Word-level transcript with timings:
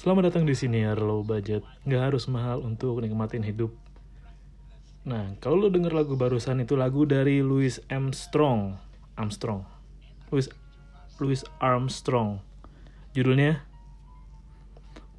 Selamat 0.00 0.32
datang 0.32 0.48
di 0.48 0.56
sini 0.56 0.80
ya 0.80 0.96
low 0.96 1.20
budget. 1.20 1.60
Nggak 1.84 2.02
harus 2.08 2.24
mahal 2.24 2.64
untuk 2.64 3.04
nikmatin 3.04 3.44
hidup. 3.44 3.68
Nah, 5.04 5.36
kalau 5.44 5.60
lo 5.60 5.68
denger 5.68 5.92
lagu 5.92 6.16
barusan 6.16 6.64
itu 6.64 6.72
lagu 6.72 7.04
dari 7.04 7.44
Louis 7.44 7.76
Armstrong. 7.92 8.80
Armstrong. 9.20 9.60
Louis 10.32 10.48
Louis 11.20 11.44
Armstrong. 11.60 12.40
Judulnya 13.12 13.60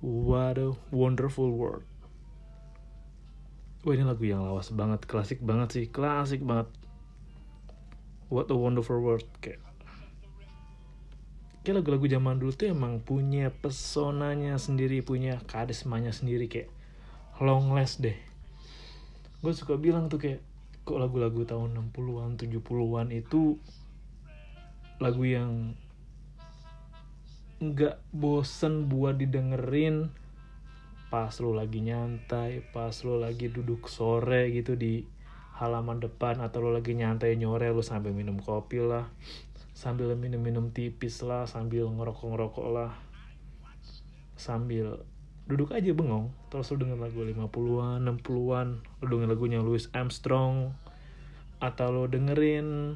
What 0.02 0.58
a 0.58 0.74
Wonderful 0.90 1.54
World. 1.54 1.86
Wah 3.86 3.94
ini 3.94 4.02
lagu 4.02 4.26
yang 4.26 4.41
lawas 4.41 4.74
banget, 4.74 5.05
klasik 5.05 5.46
banget 5.46 5.77
sih, 5.77 5.86
klasik 5.94 6.41
banget. 6.41 6.74
What 8.34 8.50
a 8.50 8.58
Wonderful 8.58 8.98
World 8.98 9.30
kayak 9.46 9.62
kayak 11.62 11.82
lagu-lagu 11.86 12.10
zaman 12.10 12.42
dulu 12.42 12.52
tuh 12.58 12.74
emang 12.74 13.06
punya 13.06 13.54
pesonanya 13.54 14.58
sendiri, 14.58 15.06
punya 15.06 15.38
karismanya 15.46 16.10
sendiri 16.10 16.50
kayak 16.50 16.74
long 17.38 17.70
last 17.78 18.02
deh. 18.02 18.18
Gue 19.46 19.54
suka 19.54 19.78
bilang 19.78 20.10
tuh 20.10 20.18
kayak 20.18 20.42
kok 20.82 20.98
lagu-lagu 20.98 21.46
tahun 21.46 21.78
60-an, 21.94 22.42
70-an 22.42 23.08
itu 23.14 23.62
lagu 24.98 25.22
yang 25.26 25.77
nggak 27.62 28.02
bosen 28.10 28.90
buat 28.90 29.22
didengerin 29.22 30.10
pas 31.13 31.30
lo 31.38 31.54
lagi 31.54 31.85
nyantai, 31.85 32.66
pas 32.74 32.94
lo 33.05 33.22
lagi 33.22 33.54
duduk 33.54 33.85
sore 33.85 34.50
gitu 34.50 34.74
di 34.74 35.05
halaman 35.62 36.02
depan 36.02 36.41
atau 36.41 36.66
lo 36.66 36.74
lagi 36.74 36.98
nyantai 36.98 37.38
nyore 37.38 37.70
lo 37.70 37.85
sambil 37.85 38.18
minum 38.18 38.41
kopi 38.41 38.82
lah 38.82 39.05
sambil 39.72 40.14
minum-minum 40.14 40.70
tipis 40.76 41.24
lah, 41.24 41.48
sambil 41.48 41.88
ngerokok-ngerokok 41.88 42.68
lah, 42.72 42.91
sambil 44.36 45.04
duduk 45.48 45.74
aja 45.76 45.91
bengong, 45.91 46.32
terus 46.48 46.72
lu 46.72 46.86
denger 46.86 47.00
lagu 47.02 47.24
50-an, 47.24 48.00
60-an, 48.08 48.68
lu 49.04 49.05
denger 49.08 49.30
lagunya 49.30 49.60
Louis 49.60 49.84
Armstrong, 49.91 50.72
atau 51.60 51.88
lu 51.91 52.04
dengerin 52.08 52.96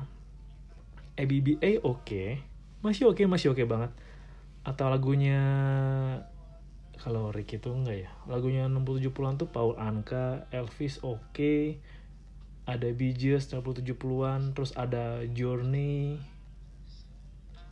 ABBA 1.16 1.84
oke, 1.84 2.02
okay. 2.04 2.30
masih 2.84 3.12
oke, 3.12 3.24
okay, 3.24 3.26
masih 3.28 3.52
oke 3.52 3.64
okay 3.64 3.68
banget. 3.68 3.92
Atau 4.66 4.90
lagunya 4.90 5.42
kalau 7.00 7.30
Rick 7.30 7.60
itu 7.60 7.70
enggak 7.70 8.08
ya, 8.08 8.12
lagunya 8.26 8.66
60-70-an 8.72 9.36
tuh 9.38 9.50
Paul 9.52 9.76
Anka, 9.78 10.50
Elvis 10.52 11.04
oke, 11.04 11.22
okay. 11.32 11.80
ada 12.66 12.88
Bee 12.92 13.14
Gees 13.14 13.52
60-70-an, 13.52 14.56
terus 14.58 14.72
ada 14.74 15.22
Journey, 15.30 16.18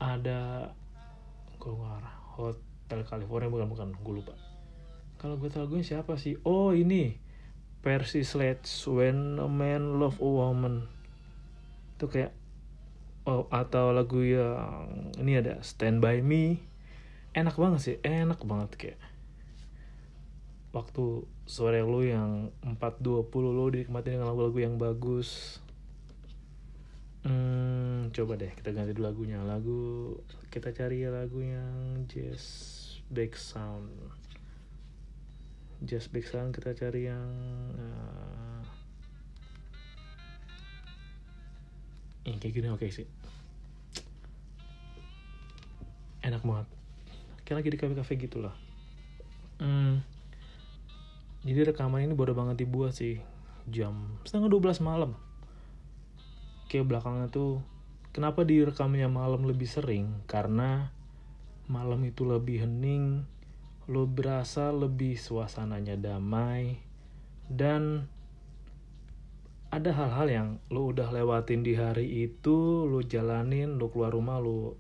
ada 0.04 0.68
ngarah 1.64 2.18
Hotel 2.36 3.08
California 3.08 3.48
bukan 3.48 3.68
bukan. 3.72 3.88
Gue 4.04 4.20
lupa. 4.20 4.36
Kalau 5.16 5.40
gue 5.40 5.48
tahu 5.48 5.80
gue 5.80 5.82
siapa 5.88 6.20
sih? 6.20 6.36
Oh 6.44 6.76
ini. 6.76 7.16
Percy 7.84 8.24
Sledge 8.24 8.68
When 8.88 9.40
a 9.40 9.48
Man 9.48 10.00
Love 10.00 10.20
a 10.20 10.28
Woman. 10.28 10.88
Itu 11.96 12.12
kayak 12.12 12.36
oh 13.24 13.48
atau 13.48 13.96
lagu 13.96 14.20
yang 14.20 14.92
ini 15.20 15.40
ada 15.40 15.64
Stand 15.64 16.04
By 16.04 16.20
Me. 16.20 16.60
Enak 17.32 17.56
banget 17.56 17.80
sih 17.80 17.96
enak 18.04 18.44
banget 18.44 18.72
kayak. 18.76 19.00
Waktu 20.76 21.24
sore 21.48 21.80
lu 21.84 22.04
yang 22.04 22.52
4.20 22.64 23.32
lu 23.32 23.68
dinikmati 23.72 24.16
dengan 24.16 24.32
lagu-lagu 24.32 24.60
yang 24.60 24.76
bagus 24.76 25.63
Hmm, 27.24 28.12
coba 28.12 28.36
deh 28.36 28.52
kita 28.52 28.76
ganti 28.76 28.92
dulu 28.92 29.08
lagunya. 29.08 29.40
Lagu 29.48 30.12
kita 30.52 30.76
cari 30.76 31.08
lagu 31.08 31.40
yang 31.40 32.04
jazz 32.12 32.44
back 33.08 33.40
sound. 33.40 33.88
Jazz 35.80 36.12
back 36.12 36.28
sound 36.28 36.52
kita 36.52 36.76
cari 36.76 37.08
yang 37.08 37.32
uh, 37.80 38.60
yang 42.28 42.44
kayak 42.44 42.60
gini 42.60 42.68
oke 42.68 42.84
okay 42.84 42.92
sih. 42.92 43.08
Enak 46.28 46.44
banget. 46.44 46.68
Kayak 47.48 47.56
lagi 47.64 47.70
di 47.72 47.80
kafe-kafe 47.80 48.14
gitu 48.20 48.44
lah. 48.44 48.56
Hmm. 49.64 50.04
Jadi 51.48 51.72
rekaman 51.72 52.04
ini 52.04 52.16
bodoh 52.16 52.36
banget 52.36 52.68
dibuat 52.68 53.00
sih. 53.00 53.24
Jam 53.72 54.20
setengah 54.28 54.52
12 54.52 54.84
malam 54.84 55.16
kayak 56.74 56.90
belakangan 56.90 57.30
tuh 57.30 57.62
kenapa 58.10 58.42
direkamnya 58.42 59.06
malam 59.06 59.46
lebih 59.46 59.70
sering? 59.70 60.26
Karena 60.26 60.90
malam 61.70 62.02
itu 62.02 62.26
lebih 62.26 62.66
hening 62.66 63.30
lo 63.86 64.10
berasa 64.10 64.72
lebih 64.74 65.20
suasananya 65.20 66.00
damai 66.00 66.80
dan 67.52 68.08
ada 69.74 69.92
hal-hal 69.92 70.28
yang 70.32 70.50
lo 70.72 70.90
udah 70.90 71.12
lewatin 71.12 71.62
di 71.62 71.76
hari 71.76 72.26
itu 72.26 72.88
lo 72.88 73.04
jalanin 73.04 73.76
lo 73.76 73.92
keluar 73.92 74.16
rumah 74.16 74.40
lo 74.40 74.80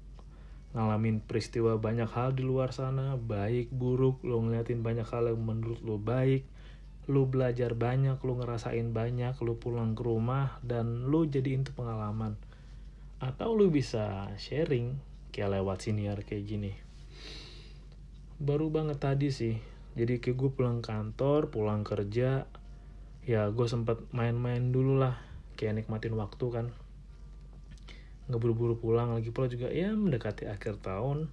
ngalamin 0.71 1.19
peristiwa 1.19 1.75
banyak 1.77 2.07
hal 2.09 2.31
di 2.33 2.47
luar 2.47 2.71
sana 2.71 3.19
baik 3.19 3.69
buruk 3.75 4.23
lo 4.23 4.39
ngeliatin 4.41 4.81
banyak 4.81 5.05
hal 5.05 5.29
yang 5.29 5.43
menurut 5.43 5.83
lo 5.83 5.99
baik 5.99 6.47
lu 7.03 7.27
belajar 7.27 7.75
banyak, 7.75 8.15
lu 8.23 8.39
ngerasain 8.39 8.95
banyak, 8.95 9.35
lu 9.43 9.59
pulang 9.59 9.91
ke 9.91 10.03
rumah 10.07 10.63
dan 10.63 11.11
lu 11.11 11.27
jadi 11.27 11.59
itu 11.59 11.75
pengalaman. 11.75 12.39
Atau 13.19 13.59
lu 13.59 13.67
bisa 13.67 14.31
sharing 14.39 14.95
kayak 15.35 15.59
lewat 15.59 15.83
siniar 15.83 16.23
kayak 16.23 16.47
gini. 16.47 16.71
Baru 18.39 18.71
banget 18.71 19.03
tadi 19.03 19.35
sih. 19.35 19.59
Jadi 19.93 20.23
kayak 20.23 20.37
gue 20.39 20.49
pulang 20.55 20.79
kantor, 20.79 21.51
pulang 21.51 21.83
kerja, 21.83 22.47
ya 23.27 23.41
gue 23.51 23.67
sempet 23.67 23.99
main-main 24.15 24.71
dulu 24.71 24.95
lah. 24.95 25.19
Kayak 25.59 25.83
nikmatin 25.83 26.15
waktu 26.15 26.45
kan. 26.49 26.65
Nggak 28.31 28.39
buru-buru 28.39 28.79
pulang 28.79 29.11
lagi 29.11 29.35
pula 29.35 29.51
juga 29.51 29.67
ya 29.67 29.91
mendekati 29.91 30.47
akhir 30.47 30.79
tahun. 30.79 31.27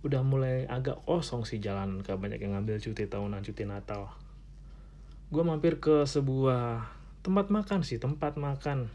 Udah 0.00 0.24
mulai 0.24 0.64
agak 0.64 1.04
kosong 1.04 1.44
sih 1.44 1.60
jalan, 1.60 2.00
ke 2.00 2.16
banyak 2.16 2.40
yang 2.40 2.56
ngambil 2.56 2.80
cuti 2.80 3.04
tahunan, 3.04 3.44
cuti 3.44 3.68
natal 3.68 4.27
gue 5.28 5.44
mampir 5.44 5.76
ke 5.76 6.08
sebuah 6.08 6.88
tempat 7.20 7.52
makan 7.52 7.84
sih 7.84 8.00
tempat 8.00 8.40
makan. 8.40 8.88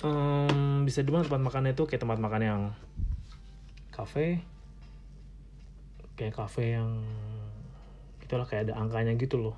Um, 0.00 0.88
bisa 0.88 1.04
dibilang 1.04 1.28
tempat 1.28 1.42
makan 1.44 1.68
itu 1.68 1.84
kayak 1.84 2.00
tempat 2.00 2.16
makan 2.16 2.42
yang 2.42 2.62
kafe. 3.92 4.40
Kayak 6.16 6.40
kafe 6.40 6.80
yang 6.80 7.04
itulah 8.24 8.48
kayak 8.48 8.72
ada 8.72 8.80
angkanya 8.80 9.12
gitu 9.20 9.36
loh. 9.36 9.56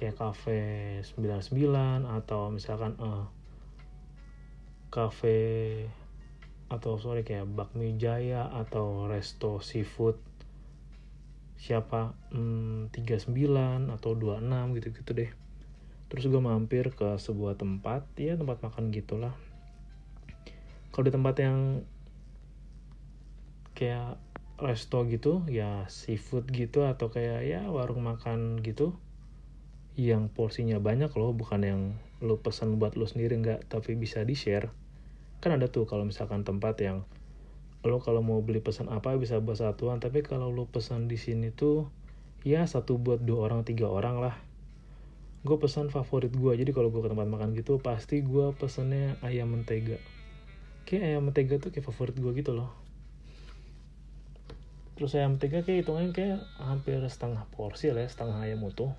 Kayak 0.00 0.16
kafe 0.16 1.02
99 1.12 2.08
atau 2.08 2.48
misalkan 2.48 2.96
uh, 2.96 3.28
kafe 4.88 5.84
atau 6.72 6.96
sorry 6.96 7.24
kayak 7.24 7.48
bakmi 7.52 8.00
jaya 8.00 8.48
atau 8.48 9.08
resto 9.08 9.60
seafood 9.60 10.27
siapa 11.58 12.14
hmm, 12.30 12.94
39 12.94 13.90
atau 13.90 14.10
26 14.14 14.78
gitu-gitu 14.78 15.10
deh. 15.12 15.30
Terus 16.08 16.24
gue 16.30 16.40
mampir 16.40 16.94
ke 16.94 17.18
sebuah 17.18 17.58
tempat 17.58 18.06
ya 18.16 18.38
tempat 18.38 18.62
makan 18.62 18.94
gitulah. 18.94 19.34
Kalau 20.94 21.04
di 21.04 21.12
tempat 21.12 21.34
yang 21.42 21.84
kayak 23.74 24.18
resto 24.58 25.06
gitu 25.06 25.46
ya 25.46 25.86
seafood 25.86 26.50
gitu 26.50 26.82
atau 26.82 27.14
kayak 27.14 27.46
ya 27.46 27.62
warung 27.70 28.02
makan 28.02 28.58
gitu 28.66 28.98
yang 29.94 30.26
porsinya 30.30 30.82
banyak 30.82 31.14
loh 31.14 31.30
bukan 31.30 31.62
yang 31.62 31.82
lo 32.18 32.42
pesan 32.42 32.82
buat 32.82 32.98
lo 32.98 33.06
sendiri 33.06 33.38
nggak 33.38 33.70
tapi 33.70 33.94
bisa 33.94 34.26
di 34.26 34.34
share 34.34 34.74
kan 35.38 35.54
ada 35.54 35.70
tuh 35.70 35.86
kalau 35.86 36.02
misalkan 36.02 36.42
tempat 36.42 36.74
yang 36.82 37.06
lo 37.86 38.02
kalau 38.02 38.24
mau 38.24 38.42
beli 38.42 38.58
pesan 38.58 38.90
apa 38.90 39.14
bisa 39.14 39.38
buat 39.38 39.58
satuan. 39.60 40.02
Tapi 40.02 40.26
kalau 40.26 40.50
lo 40.50 40.66
pesan 40.66 41.06
di 41.06 41.14
sini 41.14 41.54
tuh 41.54 41.86
ya 42.42 42.66
satu 42.66 42.98
buat 42.98 43.22
dua 43.22 43.50
orang 43.50 43.62
tiga 43.62 43.86
orang 43.86 44.18
lah. 44.18 44.34
Gue 45.46 45.56
pesan 45.62 45.92
favorit 45.94 46.34
gue 46.34 46.52
jadi 46.58 46.70
kalau 46.74 46.90
gue 46.90 46.98
ke 46.98 47.10
tempat 47.10 47.30
makan 47.30 47.54
gitu 47.54 47.78
pasti 47.78 48.24
gue 48.26 48.50
pesennya 48.58 49.14
ayam 49.22 49.54
mentega. 49.54 50.02
Kayak 50.88 51.02
ayam 51.14 51.22
mentega 51.30 51.62
tuh 51.62 51.70
kayak 51.70 51.86
favorit 51.86 52.18
gue 52.18 52.32
gitu 52.34 52.56
loh. 52.56 52.74
Terus 54.98 55.14
ayam 55.14 55.38
mentega 55.38 55.62
kayak 55.62 55.86
hitungannya 55.86 56.10
kayak 56.10 56.38
hampir 56.58 56.98
setengah 57.06 57.46
porsi 57.54 57.94
lah 57.94 58.02
ya 58.02 58.10
setengah 58.10 58.42
ayam 58.42 58.66
utuh. 58.66 58.90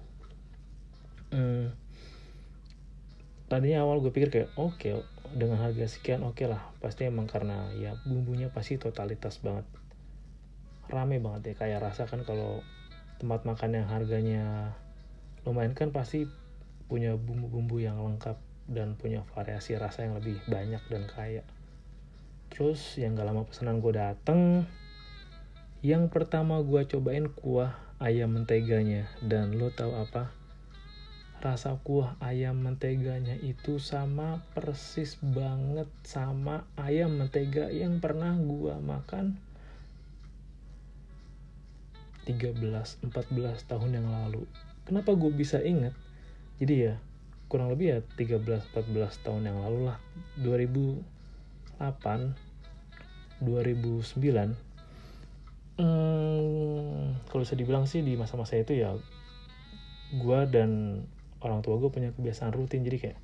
Hmm. 1.30 1.78
tadinya 3.50 3.86
awal 3.86 4.02
gue 4.02 4.10
pikir 4.10 4.34
kayak 4.34 4.50
oke 4.58 4.82
okay, 4.82 4.98
dengan 5.36 5.62
harga 5.62 5.86
sekian 5.86 6.26
oke 6.26 6.42
okay 6.42 6.48
lah 6.50 6.62
pasti 6.82 7.06
emang 7.06 7.30
karena 7.30 7.70
ya 7.78 7.98
bumbunya 8.08 8.50
pasti 8.50 8.82
totalitas 8.82 9.42
banget. 9.44 9.66
Rame 10.90 11.22
banget 11.22 11.54
ya 11.54 11.56
kayak 11.60 11.80
rasa 11.86 12.10
kan 12.10 12.26
kalau 12.26 12.66
tempat 13.22 13.46
makan 13.46 13.84
yang 13.84 13.88
harganya 13.92 14.74
lumayan 15.46 15.78
kan 15.78 15.94
pasti 15.94 16.26
punya 16.90 17.14
bumbu-bumbu 17.14 17.78
yang 17.78 18.02
lengkap 18.02 18.40
dan 18.66 18.98
punya 18.98 19.22
variasi 19.36 19.78
rasa 19.78 20.10
yang 20.10 20.18
lebih 20.18 20.42
banyak 20.50 20.82
dan 20.90 21.06
kaya. 21.06 21.44
Terus 22.50 22.98
yang 22.98 23.14
gak 23.14 23.30
lama 23.30 23.46
pesanan 23.46 23.78
gue 23.78 23.94
dateng 23.94 24.66
yang 25.86 26.10
pertama 26.12 26.60
gue 26.66 26.82
cobain 26.90 27.30
kuah 27.30 27.78
ayam 28.02 28.34
menteganya. 28.34 29.06
Dan 29.22 29.56
lo 29.56 29.70
tahu 29.70 29.94
apa 29.94 30.39
rasa 31.40 31.80
kuah 31.88 32.20
ayam 32.20 32.60
menteganya 32.60 33.40
itu 33.40 33.80
sama 33.80 34.44
persis 34.52 35.16
banget 35.24 35.88
sama 36.04 36.68
ayam 36.76 37.16
mentega 37.16 37.72
yang 37.72 38.04
pernah 38.04 38.36
gue 38.36 38.76
makan 38.76 39.40
13-14 42.28 43.08
tahun 43.66 43.92
yang 43.96 44.12
lalu. 44.12 44.44
Kenapa 44.84 45.16
gue 45.16 45.32
bisa 45.32 45.64
inget 45.64 45.96
jadi 46.60 46.76
ya 46.92 47.00
kurang 47.48 47.72
lebih 47.72 47.88
ya 47.88 48.00
13-14 48.20 49.24
tahun 49.24 49.48
yang 49.48 49.64
lalu 49.64 49.88
lah. 49.90 49.98
2008 50.44 51.80
2009 53.40 54.70
Hmm, 55.80 57.16
kalau 57.32 57.48
bisa 57.48 57.56
dibilang 57.56 57.88
sih 57.88 58.04
di 58.04 58.20
masa-masa 58.20 58.60
itu 58.60 58.76
ya 58.76 59.00
gue 60.12 60.40
dan 60.52 61.00
orang 61.40 61.64
tua 61.64 61.80
gue 61.80 61.90
punya 61.92 62.10
kebiasaan 62.16 62.52
rutin. 62.52 62.84
Jadi 62.84 62.98
kayak 63.00 63.20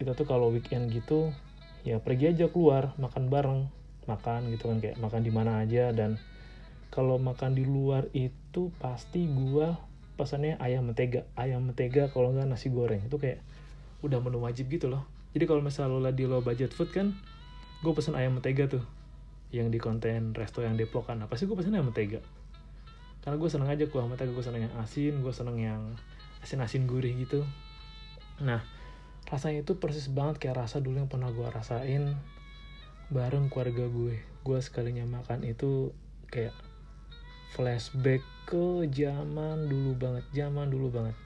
kita 0.00 0.16
tuh 0.16 0.24
kalau 0.24 0.48
weekend 0.48 0.88
gitu 0.88 1.28
ya 1.84 2.00
pergi 2.00 2.32
aja 2.32 2.48
keluar 2.48 2.96
makan 2.96 3.28
bareng 3.28 3.60
makan 4.08 4.48
gitu 4.52 4.68
kan 4.72 4.80
kayak 4.80 4.96
makan 5.00 5.20
di 5.20 5.32
mana 5.32 5.60
aja. 5.60 5.92
Dan 5.92 6.16
kalau 6.88 7.20
makan 7.20 7.54
di 7.54 7.64
luar 7.68 8.08
itu 8.16 8.72
pasti 8.80 9.28
gue 9.28 9.68
pesannya 10.16 10.60
ayam 10.60 10.84
mentega 10.84 11.24
ayam 11.38 11.64
mentega 11.64 12.08
kalau 12.12 12.32
nggak 12.32 12.48
nasi 12.48 12.72
goreng. 12.72 13.04
Itu 13.04 13.20
kayak 13.20 13.44
udah 14.00 14.18
menu 14.24 14.40
wajib 14.40 14.72
gitu 14.72 14.88
loh. 14.88 15.04
Jadi 15.36 15.44
kalau 15.46 15.62
misalnya 15.62 16.10
di 16.10 16.26
low 16.26 16.42
budget 16.42 16.74
food 16.74 16.90
kan 16.90 17.12
gue 17.84 17.92
pesen 17.92 18.16
ayam 18.16 18.40
mentega 18.40 18.66
tuh. 18.66 18.84
Yang 19.50 19.68
di 19.74 19.78
konten 19.82 20.30
resto 20.30 20.62
yang 20.62 20.78
Depok 20.78 21.10
kan 21.10 21.18
apa 21.26 21.34
sih 21.34 21.50
gue 21.50 21.58
pesennya 21.58 21.82
mentega 21.82 22.22
karena 23.20 23.36
gue 23.36 23.50
seneng 23.52 23.68
aja 23.68 23.84
kuah 23.88 24.08
mentega 24.08 24.32
gue 24.32 24.44
seneng 24.44 24.62
yang 24.68 24.74
asin 24.80 25.14
gue 25.20 25.34
seneng 25.34 25.56
yang 25.60 25.82
asin-asin 26.40 26.88
gurih 26.88 27.12
gitu. 27.20 27.44
Nah 28.40 28.64
rasanya 29.28 29.62
itu 29.62 29.76
persis 29.76 30.08
banget 30.10 30.40
kayak 30.40 30.66
rasa 30.66 30.80
dulu 30.80 31.04
yang 31.04 31.10
pernah 31.12 31.28
gue 31.30 31.44
rasain 31.44 32.16
bareng 33.12 33.52
keluarga 33.52 33.84
gue. 33.86 34.24
Gue 34.40 34.58
sekalinya 34.64 35.04
makan 35.04 35.44
itu 35.44 35.92
kayak 36.32 36.56
flashback 37.52 38.24
ke 38.48 38.88
zaman 38.88 39.68
dulu 39.68 39.98
banget 39.98 40.24
zaman 40.32 40.72
dulu 40.72 40.88
banget. 40.88 41.16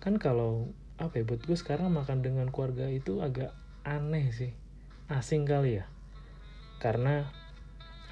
Kan 0.00 0.16
kalau 0.16 0.72
apa 0.98 1.22
ya 1.22 1.24
buat 1.28 1.44
gue 1.44 1.54
sekarang 1.54 1.92
makan 1.94 2.24
dengan 2.24 2.48
keluarga 2.50 2.88
itu 2.88 3.20
agak 3.20 3.52
aneh 3.84 4.32
sih. 4.32 4.56
Asing 5.12 5.44
kali 5.44 5.82
ya. 5.82 5.86
Karena 6.80 7.28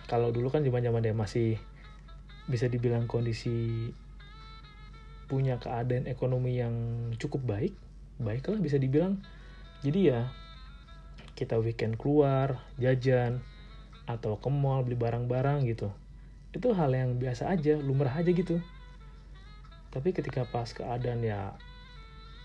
kalau 0.06 0.30
dulu 0.30 0.52
kan 0.52 0.62
zaman 0.62 0.82
zaman 0.84 1.02
dia 1.02 1.14
masih 1.14 1.58
bisa 2.46 2.70
dibilang 2.70 3.10
kondisi 3.10 3.90
punya 5.26 5.58
keadaan 5.58 6.06
ekonomi 6.06 6.62
yang 6.62 6.74
cukup 7.18 7.42
baik 7.42 7.74
baiklah 8.16 8.60
bisa 8.60 8.80
dibilang. 8.80 9.20
Jadi 9.84 10.08
ya 10.08 10.30
kita 11.36 11.60
weekend 11.60 12.00
keluar 12.00 12.64
jajan 12.80 13.44
atau 14.08 14.40
ke 14.40 14.48
mall 14.48 14.86
beli 14.86 14.96
barang-barang 14.96 15.68
gitu. 15.68 15.92
Itu 16.56 16.72
hal 16.72 16.96
yang 16.96 17.20
biasa 17.20 17.52
aja 17.52 17.76
lumrah 17.76 18.14
aja 18.16 18.32
gitu. 18.32 18.62
Tapi 19.92 20.12
ketika 20.16 20.48
pas 20.48 20.72
keadaan 20.72 21.20
ya 21.24 21.56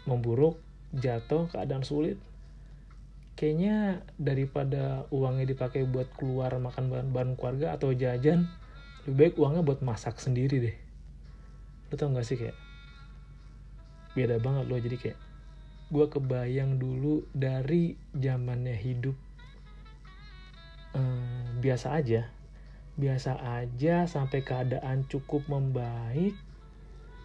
memburuk 0.03 0.59
jatuh 0.91 1.47
keadaan 1.53 1.87
sulit 1.87 2.19
kayaknya 3.39 4.03
daripada 4.19 5.07
uangnya 5.09 5.47
dipakai 5.47 5.87
buat 5.87 6.11
keluar 6.19 6.51
makan 6.59 6.91
bahan-bahan 6.91 7.39
keluarga 7.39 7.73
atau 7.73 7.95
jajan 7.95 8.51
lebih 9.05 9.33
baik 9.33 9.35
uangnya 9.41 9.65
buat 9.65 9.81
masak 9.81 10.21
sendiri 10.21 10.61
deh. 10.61 10.77
Lo 11.89 11.93
tau 11.97 12.13
gak 12.13 12.25
sih 12.25 12.37
kayak 12.37 12.57
beda 14.11 14.43
banget 14.43 14.67
lo 14.67 14.75
jadi 14.75 14.97
kayak 14.99 15.19
gue 15.91 16.05
kebayang 16.07 16.79
dulu 16.79 17.23
dari 17.31 17.95
zamannya 18.15 18.75
hidup 18.75 19.17
hmm, 20.93 21.63
biasa 21.63 21.97
aja. 21.97 22.29
Biasa 22.99 23.39
aja 23.41 24.05
sampai 24.05 24.45
keadaan 24.45 25.07
cukup 25.09 25.47
membaik 25.49 26.37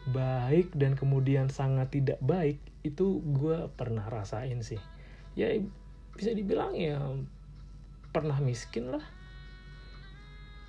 baik 0.07 0.71
dan 0.79 0.95
kemudian 0.95 1.51
sangat 1.51 1.91
tidak 1.91 2.23
baik 2.23 2.63
itu 2.87 3.21
gue 3.21 3.69
pernah 3.75 4.07
rasain 4.07 4.63
sih. 4.63 4.81
Ya 5.37 5.53
bisa 6.17 6.33
dibilang 6.33 6.73
ya 6.73 6.97
pernah 8.15 8.41
miskin 8.41 8.97
lah 8.97 9.05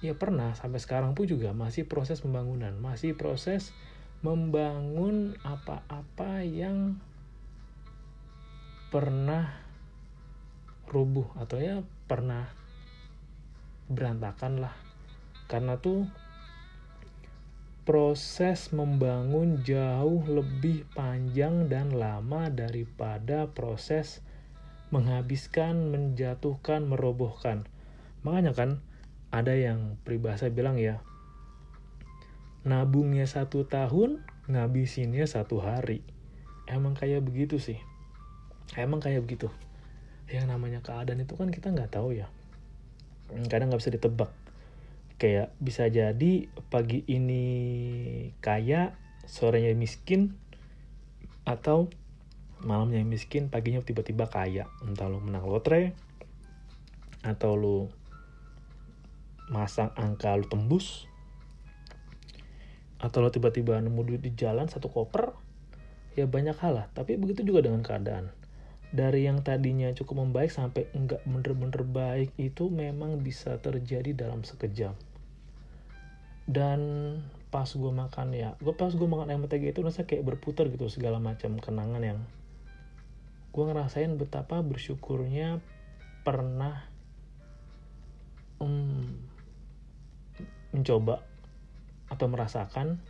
ya 0.01 0.13
pernah 0.13 0.53
sampai 0.53 0.77
sekarang 0.77 1.17
pun 1.17 1.25
juga 1.25 1.53
masih 1.57 1.89
proses 1.89 2.21
pembangunan 2.21 2.73
masih 2.77 3.17
proses 3.17 3.73
membangun 4.21 5.37
apa-apa 5.45 6.45
yang 6.45 6.97
pernah 8.89 9.51
rubuh 10.87 11.27
atau 11.37 11.59
ya 11.59 11.83
pernah 12.07 12.47
berantakan 13.91 14.63
lah 14.63 14.75
karena 15.47 15.79
tuh 15.79 16.07
proses 17.87 18.75
membangun 18.75 19.63
jauh 19.63 20.19
lebih 20.27 20.83
panjang 20.91 21.71
dan 21.71 21.95
lama 21.95 22.51
daripada 22.51 23.47
proses 23.47 24.19
menghabiskan, 24.91 25.87
menjatuhkan, 25.87 26.83
merobohkan. 26.83 27.63
Makanya 28.27 28.51
kan 28.51 28.69
ada 29.29 29.53
yang 29.53 29.99
peribahasa 30.07 30.47
bilang 30.47 30.79
ya, 30.79 31.03
nabungnya 32.63 33.27
satu 33.27 33.67
tahun, 33.67 34.23
ngabisinnya 34.47 35.27
satu 35.27 35.59
hari. 35.59 36.03
Emang 36.67 36.95
kayak 36.95 37.23
begitu 37.23 37.59
sih. 37.59 37.79
Emang 38.75 38.99
kayak 38.99 39.23
begitu. 39.23 39.47
Yang 40.27 40.51
namanya 40.51 40.79
keadaan 40.83 41.23
itu 41.23 41.39
kan 41.39 41.47
kita 41.51 41.71
nggak 41.71 41.95
tahu 41.95 42.15
ya. 42.15 42.27
Kadang 43.47 43.71
nggak 43.71 43.81
bisa 43.83 43.95
ditebak. 43.95 44.31
Kayak 45.17 45.55
bisa 45.63 45.87
jadi 45.87 46.51
pagi 46.67 47.07
ini 47.07 47.43
kaya, 48.43 48.93
sorenya 49.23 49.71
miskin, 49.73 50.35
atau 51.47 51.87
malamnya 52.61 53.05
miskin 53.05 53.47
paginya 53.47 53.79
tiba-tiba 53.79 54.27
kaya 54.27 54.65
entah 54.81 55.07
lo 55.07 55.21
menang 55.21 55.45
lotre 55.45 55.93
atau 57.21 57.53
lo 57.53 57.77
masang 59.47 59.95
angka 59.95 60.35
lo 60.35 60.45
tembus 60.47 61.07
atau 62.97 63.21
lo 63.21 63.29
tiba-tiba 63.29 63.77
nemu 63.79 64.01
duit 64.03 64.21
di 64.21 64.33
jalan 64.33 64.65
satu 64.67 64.89
koper 64.89 65.31
ya 66.17 66.25
banyak 66.25 66.57
hal 66.57 66.73
lah. 66.81 66.87
Tapi 66.97 67.15
begitu 67.21 67.45
juga 67.45 67.61
dengan 67.61 67.85
keadaan. 67.85 68.33
Dari 68.89 69.27
yang 69.27 69.45
tadinya 69.45 69.91
cukup 69.93 70.25
membaik 70.25 70.49
sampai 70.49 70.89
enggak 70.97 71.21
bener-bener 71.27 71.83
baik 71.85 72.33
itu 72.41 72.73
memang 72.73 73.21
bisa 73.21 73.61
terjadi 73.61 74.17
dalam 74.17 74.41
sekejap. 74.41 74.97
Dan 76.47 76.79
pas 77.47 77.67
gue 77.71 77.91
makan 77.95 78.35
ya 78.35 78.59
gue 78.59 78.75
pas 78.75 78.91
gue 78.91 79.07
makan 79.07 79.31
ayam 79.31 79.47
mentega 79.47 79.71
itu 79.71 79.79
rasa 79.79 80.03
kayak 80.03 80.27
berputar 80.27 80.67
gitu 80.67 80.91
segala 80.91 81.15
macam 81.15 81.55
kenangan 81.63 82.03
yang 82.03 82.19
gue 83.55 83.63
ngerasain 83.63 84.11
betapa 84.19 84.59
bersyukurnya 84.59 85.63
pernah 86.27 86.83
um, 88.59 89.26
mencoba 90.77 91.25
atau 92.07 92.29
merasakan 92.29 93.01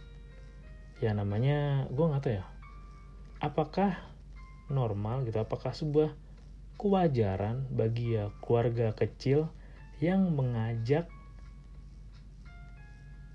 ya 1.04 1.14
namanya 1.14 1.86
gue 1.92 2.06
nggak 2.08 2.24
tahu 2.24 2.34
ya. 2.40 2.46
Apakah 3.44 4.00
normal 4.72 5.28
gitu? 5.28 5.38
Apakah 5.38 5.76
sebuah 5.76 6.16
kewajaran 6.80 7.68
bagi 7.70 8.18
ya 8.18 8.34
keluarga 8.42 8.96
kecil 8.96 9.52
yang 10.00 10.34
mengajak 10.34 11.06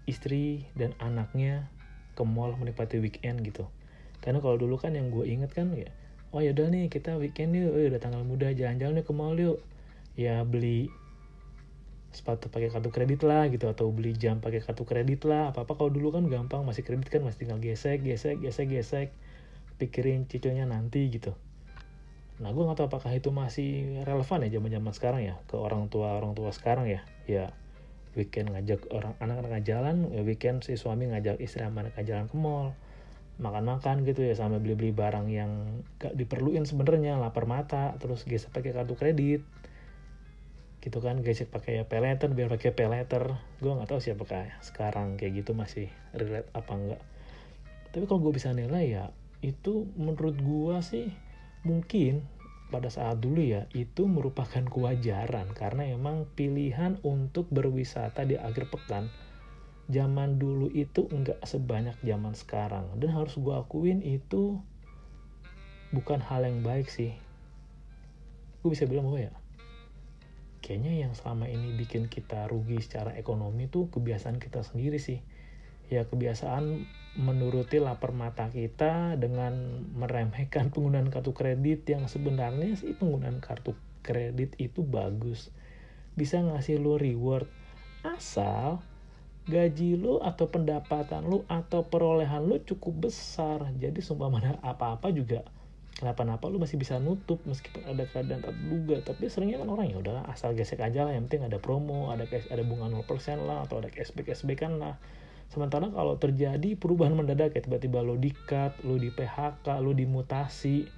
istri 0.09 0.67
dan 0.75 0.97
anaknya 0.99 1.71
ke 2.19 2.25
mall 2.27 2.57
menikmati 2.57 2.99
weekend 2.99 3.45
gitu? 3.47 3.71
Karena 4.25 4.43
kalau 4.43 4.59
dulu 4.59 4.81
kan 4.81 4.97
yang 4.97 5.13
gue 5.13 5.29
inget 5.29 5.55
kan 5.55 5.71
ya 5.77 5.91
oh 6.33 6.41
yaudah 6.41 6.73
nih 6.73 6.89
kita 6.89 7.21
weekend 7.21 7.53
yuk 7.53 7.77
udah 7.77 8.01
tanggal 8.01 8.25
muda 8.25 8.51
jalan-jalan 8.57 9.05
ke 9.05 9.13
mall 9.13 9.37
yuk. 9.37 9.61
Ya 10.17 10.45
beli 10.45 10.93
sepatu 12.13 12.53
pakai 12.53 12.69
kartu 12.69 12.93
kredit 12.93 13.25
lah 13.25 13.49
gitu 13.49 13.73
atau 13.73 13.89
beli 13.89 14.13
jam 14.13 14.39
pakai 14.39 14.61
kartu 14.61 14.85
kredit 14.85 15.25
lah. 15.25 15.51
Apa 15.51 15.65
apa 15.65 15.73
kalau 15.75 15.89
dulu 15.89 16.13
kan 16.13 16.29
gampang 16.29 16.63
masih 16.63 16.85
kredit 16.85 17.09
kan 17.09 17.25
masih 17.25 17.49
tinggal 17.49 17.59
gesek 17.59 18.05
gesek 18.05 18.39
gesek 18.45 18.69
gesek. 18.69 19.09
Pikirin 19.81 20.29
cicilnya 20.29 20.69
nanti 20.69 21.09
gitu. 21.09 21.33
Nah 22.39 22.53
gue 22.53 22.63
nggak 22.63 22.79
tahu 22.79 22.87
apakah 22.93 23.13
itu 23.17 23.33
masih 23.33 24.05
relevan 24.05 24.45
ya 24.47 24.61
zaman 24.61 24.71
zaman 24.71 24.93
sekarang 24.93 25.21
ya 25.25 25.35
ke 25.49 25.57
orang 25.57 25.89
tua 25.89 26.21
orang 26.21 26.37
tua 26.37 26.53
sekarang 26.53 26.87
ya. 26.87 27.01
Ya 27.25 27.57
weekend 28.13 28.53
ngajak 28.53 28.93
orang 28.93 29.17
anak-anak 29.17 29.65
jalan 29.65 30.13
ya 30.13 30.21
weekend 30.21 30.61
si 30.61 30.77
suami 30.77 31.09
ngajak 31.09 31.41
istri 31.41 31.65
sama 31.65 31.89
anak 31.89 31.97
jalan 32.05 32.29
ke 32.29 32.37
mall. 32.37 32.77
Makan-makan 33.41 34.05
gitu 34.05 34.21
ya 34.23 34.37
sampai 34.37 34.61
beli-beli 34.61 34.93
barang 34.93 35.27
yang 35.33 35.83
gak 35.97 36.13
diperluin 36.15 36.69
sebenarnya 36.69 37.17
lapar 37.17 37.49
mata 37.49 37.97
terus 37.97 38.29
gesek 38.29 38.53
pakai 38.53 38.77
kartu 38.77 38.95
kredit 38.95 39.41
gitu 40.83 40.99
kan 40.99 41.23
gesek 41.23 41.49
pakai 41.49 41.81
ya 41.81 41.85
pay 41.87 42.03
letter 42.03 42.35
biar 42.35 42.51
pakai 42.51 42.75
pay 42.75 42.91
letter 42.91 43.39
gue 43.63 43.71
nggak 43.71 43.87
tahu 43.87 44.03
siapakah 44.03 44.51
sekarang 44.61 45.15
kayak 45.15 45.47
gitu 45.47 45.55
masih 45.55 45.87
relate 46.11 46.51
apa 46.53 46.73
enggak 46.75 47.03
tapi 47.95 48.05
kalau 48.11 48.21
gue 48.27 48.35
bisa 48.35 48.51
nilai 48.51 48.85
ya 48.91 49.05
itu 49.43 49.87
menurut 49.95 50.35
gue 50.39 50.77
sih 50.83 51.09
mungkin 51.63 52.27
pada 52.73 52.89
saat 52.89 53.21
dulu 53.21 53.45
ya 53.45 53.69
itu 53.77 54.09
merupakan 54.09 54.65
kewajaran. 54.65 55.53
Karena 55.53 55.93
emang 55.93 56.25
pilihan 56.33 56.97
untuk 57.05 57.53
berwisata 57.53 58.25
di 58.25 58.41
akhir 58.41 58.73
pekan 58.73 59.13
zaman 59.93 60.41
dulu 60.41 60.73
itu 60.73 61.05
enggak 61.13 61.37
sebanyak 61.45 62.01
zaman 62.01 62.33
sekarang. 62.33 62.89
Dan 62.97 63.13
harus 63.13 63.37
gue 63.37 63.53
akuin 63.53 64.01
itu 64.01 64.57
bukan 65.93 66.25
hal 66.25 66.49
yang 66.49 66.65
baik 66.65 66.89
sih. 66.89 67.13
Gue 68.65 68.73
bisa 68.73 68.89
bilang 68.89 69.13
bahwa 69.13 69.29
ya 69.29 69.33
kayaknya 70.63 71.05
yang 71.05 71.13
selama 71.13 71.51
ini 71.51 71.75
bikin 71.75 72.07
kita 72.07 72.47
rugi 72.47 72.79
secara 72.79 73.19
ekonomi 73.19 73.67
tuh 73.67 73.91
kebiasaan 73.91 74.39
kita 74.39 74.63
sendiri 74.63 75.03
sih. 75.03 75.19
Ya 75.91 76.07
kebiasaan 76.09 76.87
menuruti 77.19 77.83
lapar 77.83 78.17
mata 78.17 78.49
kita 78.49 79.19
dengan 79.21 79.85
meremehkan 79.99 80.69
penggunaan 80.73 81.11
kartu 81.11 81.35
kredit 81.35 81.85
yang 81.91 82.07
sebenarnya 82.07 82.79
sih 82.79 82.95
penggunaan 82.95 83.43
kartu 83.43 83.75
kredit 84.07 84.55
itu 84.57 84.87
bagus. 84.87 85.51
Bisa 86.15 86.41
ngasih 86.41 86.79
lo 86.79 86.97
reward 86.97 87.51
asal 88.07 88.81
gaji 89.43 89.99
lo 89.99 90.23
atau 90.23 90.47
pendapatan 90.47 91.27
lo 91.27 91.43
atau 91.51 91.83
perolehan 91.91 92.47
lo 92.47 92.63
cukup 92.63 93.11
besar. 93.11 93.75
Jadi 93.75 93.99
sumpah 93.99 94.31
mana 94.31 94.57
apa-apa 94.63 95.11
juga 95.11 95.43
kenapa-napa 95.97 96.49
lu 96.49 96.57
masih 96.57 96.81
bisa 96.81 96.97
nutup 96.97 97.45
meskipun 97.45 97.85
ada 97.85 98.09
keadaan 98.09 98.41
tak 98.41 98.57
terduga. 98.57 98.97
Tapi 99.05 99.29
seringnya 99.29 99.61
kan 99.61 99.69
orang 99.69 99.93
ya 99.93 99.97
udahlah 100.01 100.25
asal 100.33 100.57
gesek 100.57 100.81
aja 100.81 101.05
lah 101.05 101.13
yang 101.13 101.29
penting 101.29 101.47
ada 101.47 101.61
promo 101.61 102.11
ada 102.11 102.25
ada 102.27 102.63
bunga 102.65 102.89
0% 102.89 103.05
lah 103.45 103.65
atau 103.65 103.85
ada 103.85 103.93
cashback 103.93 104.33
cashback 104.33 104.65
kan 104.65 104.81
lah. 104.81 104.97
Sementara 105.53 105.93
kalau 105.93 106.17
terjadi 106.17 106.81
perubahan 106.81 107.13
mendadak 107.13 107.53
kayak 107.53 107.69
tiba-tiba 107.69 108.01
lo 108.01 108.17
di 108.17 108.33
cut 108.33 108.73
lo 108.89 108.97
di 108.97 109.13
PHK 109.13 109.85
lo 109.85 109.93
dimutasi 109.93 110.89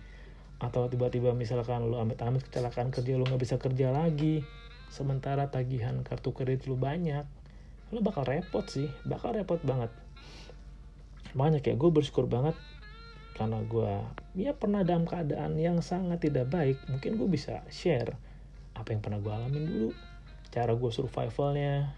atau 0.62 0.86
tiba-tiba 0.86 1.34
misalkan 1.34 1.90
lo 1.90 1.98
amit-amit 1.98 2.46
kecelakaan 2.46 2.94
kerja 2.94 3.18
lo 3.18 3.26
nggak 3.26 3.42
bisa 3.42 3.58
kerja 3.58 3.90
lagi 3.90 4.46
sementara 4.94 5.50
tagihan 5.50 6.06
kartu 6.06 6.30
kredit 6.30 6.70
lo 6.70 6.78
banyak 6.78 7.26
lo 7.90 7.98
bakal 7.98 8.22
repot 8.22 8.62
sih 8.70 8.86
bakal 9.02 9.34
repot 9.34 9.58
banget. 9.66 9.90
Banyak 11.34 11.66
ya 11.66 11.74
gue 11.74 11.90
bersyukur 11.90 12.30
banget 12.30 12.54
karena 13.34 13.58
gue 13.66 13.92
ya 14.38 14.54
pernah 14.54 14.86
dalam 14.86 15.10
keadaan 15.10 15.58
yang 15.58 15.82
sangat 15.82 16.22
tidak 16.22 16.46
baik 16.54 16.78
mungkin 16.86 17.18
gue 17.18 17.26
bisa 17.26 17.66
share 17.66 18.14
apa 18.74 18.90
yang 18.90 19.00
pernah 19.00 19.22
gue 19.22 19.32
alamin 19.32 19.64
dulu. 19.64 19.90
Cara 20.50 20.74
gue 20.74 20.90
survivalnya. 20.90 21.94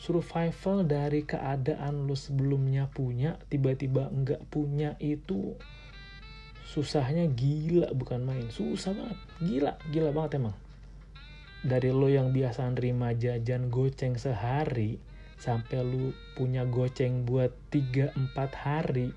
Survival 0.00 0.88
dari 0.88 1.28
keadaan 1.28 2.08
lu 2.08 2.16
sebelumnya 2.16 2.88
punya 2.88 3.36
tiba-tiba 3.52 4.08
enggak 4.08 4.40
punya 4.48 4.96
itu 4.96 5.52
susahnya 6.64 7.28
gila 7.28 7.92
bukan 7.92 8.24
main. 8.24 8.48
Susah 8.48 8.96
banget. 8.96 9.18
Gila 9.44 9.72
gila 9.92 10.10
banget 10.16 10.40
emang. 10.40 10.56
Dari 11.60 11.92
lo 11.92 12.08
yang 12.08 12.32
biasa 12.32 12.64
nerima 12.72 13.12
jajan 13.12 13.68
goceng 13.68 14.16
sehari 14.16 14.96
sampai 15.36 15.84
lu 15.84 16.16
punya 16.32 16.64
goceng 16.64 17.28
buat 17.28 17.52
3-4 17.68 18.16
hari 18.56 19.12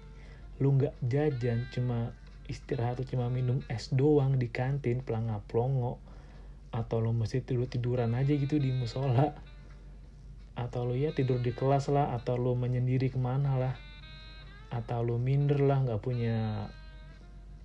lu 0.62 0.77
nggak 0.77 0.93
jajan 1.05 1.65
cuma 1.74 2.13
istirahat 2.45 3.00
atau 3.00 3.07
cuma 3.07 3.31
minum 3.31 3.63
es 3.72 3.89
doang 3.89 4.38
di 4.38 4.51
kantin 4.51 5.01
pelangap 5.01 5.41
plongo. 5.50 5.98
Atau 6.74 7.05
lo 7.05 7.13
mesti 7.13 7.45
tidur 7.45 7.69
tiduran 7.69 8.17
aja 8.17 8.33
gitu 8.33 8.57
di 8.57 8.74
musola. 8.74 9.33
Atau 10.57 10.89
lo 10.89 10.93
ya 10.98 11.13
tidur 11.13 11.41
di 11.41 11.53
kelas 11.53 11.89
lah 11.89 12.13
atau 12.17 12.38
lo 12.38 12.57
menyendiri 12.57 13.13
ke 13.13 13.19
mana 13.22 13.57
lah. 13.57 13.75
Atau 14.74 15.05
lo 15.05 15.22
minder 15.22 15.62
lah 15.62 15.86
nggak 15.86 16.01
punya 16.01 16.69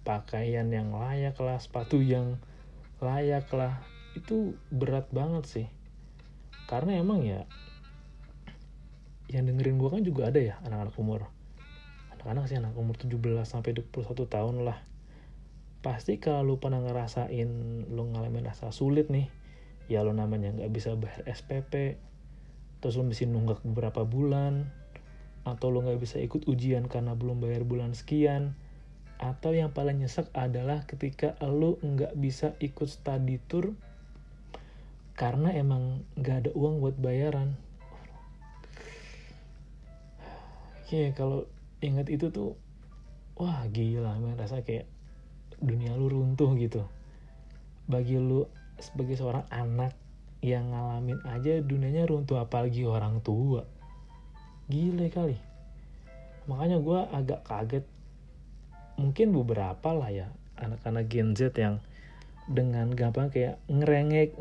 pakaian 0.04 0.68
yang 0.73 0.92
layak 0.92 1.37
lah 1.40 1.57
sepatu 1.61 2.00
yang 2.00 2.37
layak 3.00 3.49
lah. 3.52 3.80
Itu 4.12 4.57
berat 4.68 5.09
banget 5.12 5.45
sih. 5.49 5.66
Karena 6.68 7.00
emang 7.00 7.25
ya 7.25 7.49
yang 9.28 9.45
dengerin 9.45 9.76
gue 9.76 9.88
kan 9.92 10.02
juga 10.04 10.33
ada 10.33 10.40
ya 10.40 10.57
anak-anak 10.64 10.97
umur 10.97 11.28
anak-anak 12.18 12.50
sih 12.50 12.58
anak 12.58 12.75
umur 12.75 12.98
17 12.98 13.14
sampai 13.46 13.78
21 13.78 14.26
tahun 14.26 14.66
lah. 14.66 14.82
Pasti 15.78 16.18
kalau 16.18 16.42
lu 16.42 16.54
pernah 16.58 16.82
ngerasain 16.82 17.46
lu 17.94 18.10
ngalamin 18.10 18.50
rasa 18.50 18.75
sulit 18.75 19.06
nih 19.06 19.30
ya 19.88 20.04
lu 20.04 20.12
namanya 20.12 20.52
nggak 20.52 20.68
bisa 20.75 20.92
bayar 20.98 21.25
SPP 21.25 21.96
terus 22.82 22.94
lu 23.00 23.06
mesti 23.08 23.25
nunggak 23.25 23.64
beberapa 23.64 24.04
bulan 24.04 24.68
atau 25.48 25.72
lu 25.72 25.80
nggak 25.80 26.02
bisa 26.02 26.20
ikut 26.20 26.44
ujian 26.44 26.90
karena 26.90 27.16
belum 27.16 27.40
bayar 27.40 27.64
bulan 27.64 27.96
sekian 27.96 28.52
atau 29.18 29.50
yang 29.56 29.72
paling 29.72 29.98
nyesek 29.98 30.28
adalah 30.37 30.84
ketika 30.84 31.34
lu 31.46 31.80
nggak 31.80 32.14
bisa 32.20 32.52
ikut 32.60 32.87
study 32.87 33.40
tour 33.48 33.75
karena 35.18 35.50
emang 35.56 36.06
nggak 36.14 36.46
ada 36.46 36.50
uang 36.54 36.78
buat 36.78 36.94
bayaran. 36.94 37.58
Oke, 40.87 41.10
kalau 41.18 41.50
ingat 41.78 42.11
itu 42.11 42.30
tuh 42.30 42.58
wah 43.38 43.66
gila 43.70 44.18
men. 44.18 44.35
Rasa 44.35 44.62
kayak 44.66 44.87
dunia 45.58 45.94
lu 45.94 46.11
runtuh 46.11 46.54
gitu. 46.58 46.82
Bagi 47.88 48.18
lu 48.18 48.47
sebagai 48.78 49.18
seorang 49.18 49.47
anak 49.50 49.94
yang 50.38 50.70
ngalamin 50.70 51.18
aja 51.26 51.58
dunianya 51.58 52.06
runtuh 52.06 52.38
apalagi 52.38 52.87
orang 52.87 53.18
tua. 53.25 53.66
Gile 54.70 55.11
kali. 55.11 55.35
Makanya 56.47 56.78
gue 56.78 57.00
agak 57.11 57.40
kaget. 57.42 57.85
Mungkin 58.99 59.35
beberapa 59.35 59.94
lah 59.94 60.11
ya 60.11 60.26
anak-anak 60.58 61.06
Gen 61.11 61.35
Z 61.35 61.54
yang 61.58 61.82
dengan 62.49 62.90
gampang 62.92 63.30
kayak 63.30 63.61
ngerengek 63.70 64.35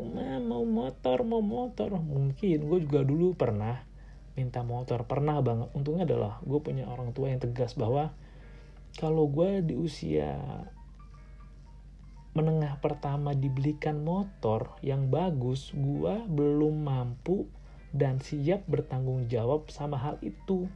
mau 0.44 0.62
motor 0.62 1.24
mau 1.24 1.42
motor. 1.42 1.96
Mungkin. 1.98 2.68
Gue 2.68 2.78
juga 2.84 3.02
dulu 3.02 3.34
pernah 3.34 3.87
minta 4.38 4.62
motor. 4.62 5.02
Pernah 5.02 5.42
banget. 5.42 5.74
Untungnya 5.74 6.06
adalah 6.06 6.38
gue 6.46 6.62
punya 6.62 6.86
orang 6.86 7.10
tua 7.10 7.34
yang 7.34 7.42
tegas 7.42 7.74
bahwa 7.74 8.14
kalau 8.94 9.26
gue 9.26 9.66
di 9.66 9.74
usia 9.74 10.38
menengah 12.38 12.78
pertama 12.78 13.34
dibelikan 13.34 14.06
motor 14.06 14.78
yang 14.78 15.10
bagus 15.10 15.74
gue 15.74 16.22
belum 16.30 16.86
mampu 16.86 17.50
dan 17.90 18.22
siap 18.22 18.62
bertanggung 18.70 19.26
jawab 19.26 19.66
sama 19.74 19.98
hal 19.98 20.22
itu. 20.22 20.70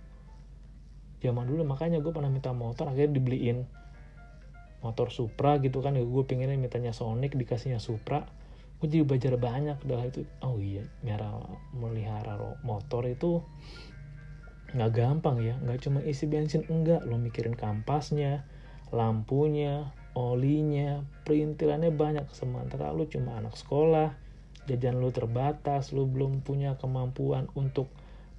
Zaman 1.23 1.47
dulu 1.47 1.62
makanya 1.62 2.02
gue 2.02 2.11
pernah 2.11 2.26
minta 2.26 2.50
motor 2.50 2.90
akhirnya 2.90 3.14
dibeliin 3.14 3.62
motor 4.83 5.14
Supra 5.14 5.62
gitu 5.62 5.78
kan. 5.78 5.95
Ya 5.95 6.02
gue 6.02 6.23
pengennya 6.26 6.59
mintanya 6.59 6.90
Sonic 6.90 7.38
dikasihnya 7.38 7.78
Supra 7.78 8.26
gue 8.83 8.91
jadi 8.91 9.07
belajar 9.07 9.39
banyak 9.39 9.79
dari 9.87 10.11
itu. 10.11 10.27
Oh 10.43 10.59
iya 10.59 10.83
merah 11.07 11.39
melihara 11.71 12.35
motor 12.67 13.07
itu 13.07 13.39
nggak 14.75 14.91
gampang 14.91 15.39
ya. 15.39 15.55
Nggak 15.62 15.87
cuma 15.87 16.03
isi 16.03 16.27
bensin 16.27 16.67
enggak. 16.67 17.07
Lo 17.07 17.15
mikirin 17.15 17.55
kampasnya 17.55 18.43
lampunya 18.91 19.95
olinya 20.19 21.07
perintilannya 21.23 21.95
banyak. 21.95 22.27
Sementara 22.35 22.91
lo 22.91 23.07
cuma 23.07 23.39
anak 23.39 23.55
sekolah 23.55 24.19
jajan 24.67 24.99
lo 24.99 25.15
terbatas 25.15 25.95
lo 25.95 26.03
belum 26.07 26.43
punya 26.43 26.75
kemampuan 26.79 27.51
untuk 27.55 27.87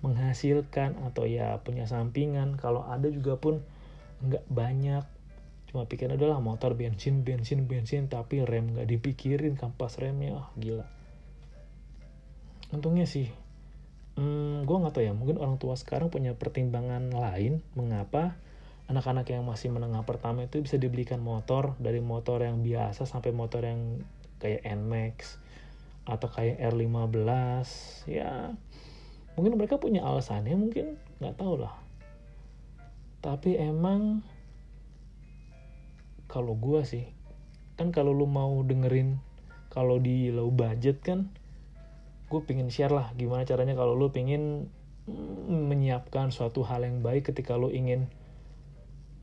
menghasilkan 0.03 0.99
atau 1.07 1.23
ya 1.23 1.55
punya 1.63 1.87
sampingan. 1.87 2.59
Kalau 2.59 2.83
ada 2.83 3.07
juga 3.07 3.39
pun 3.39 3.63
nggak 4.27 4.43
banyak 4.51 5.07
cuma 5.73 5.89
pikir 5.89 6.13
adalah 6.13 6.37
motor 6.37 6.77
bensin 6.77 7.25
bensin 7.25 7.65
bensin. 7.65 8.05
Tapi 8.05 8.45
rem 8.45 8.77
nggak 8.77 8.85
dipikirin 8.85 9.57
kampas 9.57 9.97
remnya. 9.97 10.37
Ah 10.37 10.47
gila. 10.53 10.85
Untungnya 12.69 13.09
sih 13.09 13.33
hmm, 14.17 14.65
gue 14.65 14.77
nggak 14.77 14.93
tahu 14.93 15.03
ya 15.05 15.13
mungkin 15.13 15.37
orang 15.41 15.57
tua 15.57 15.73
sekarang 15.77 16.13
punya 16.13 16.37
pertimbangan 16.37 17.09
lain 17.13 17.65
mengapa 17.73 18.37
anak-anak 18.91 19.25
yang 19.31 19.47
masih 19.47 19.71
menengah 19.71 20.03
pertama 20.03 20.45
itu 20.45 20.59
bisa 20.61 20.75
dibelikan 20.77 21.23
motor 21.23 21.73
dari 21.79 22.03
motor 22.03 22.43
yang 22.43 22.61
biasa 22.61 23.07
sampai 23.07 23.31
motor 23.31 23.63
yang 23.63 24.03
kayak 24.43 24.61
Nmax 24.67 25.39
atau 26.03 26.27
kayak 26.27 26.59
R15 26.59 27.67
ya 28.11 28.51
mungkin 29.39 29.55
mereka 29.55 29.79
punya 29.79 30.03
alasannya 30.03 30.53
mungkin 30.53 30.99
nggak 31.23 31.39
tahu 31.39 31.63
lah. 31.63 31.73
Tapi 33.23 33.55
emang 33.55 34.19
kalau 36.33 36.57
gue 36.57 36.81
sih 36.81 37.05
kan 37.77 37.93
kalau 37.93 38.09
lu 38.09 38.25
mau 38.25 38.57
dengerin 38.65 39.21
kalau 39.69 40.01
di 40.01 40.33
low 40.33 40.49
budget 40.49 40.97
kan 41.05 41.29
gue 42.33 42.41
pengen 42.41 42.73
share 42.73 42.89
lah 42.89 43.13
gimana 43.13 43.45
caranya 43.45 43.77
kalau 43.77 43.93
lu 43.93 44.09
pengen 44.09 44.73
mm, 45.05 45.69
menyiapkan 45.69 46.33
suatu 46.33 46.65
hal 46.65 46.81
yang 46.81 47.05
baik 47.05 47.29
ketika 47.29 47.53
lu 47.53 47.69
ingin 47.69 48.09